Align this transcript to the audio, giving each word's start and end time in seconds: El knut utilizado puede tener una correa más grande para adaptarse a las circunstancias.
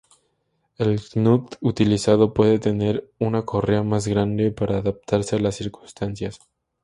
El 0.79 0.99
knut 1.07 1.57
utilizado 1.61 2.33
puede 2.33 2.57
tener 2.57 3.11
una 3.19 3.43
correa 3.45 3.83
más 3.83 4.07
grande 4.07 4.51
para 4.51 4.77
adaptarse 4.79 5.35
a 5.35 5.39
las 5.39 5.57
circunstancias. 5.57 6.39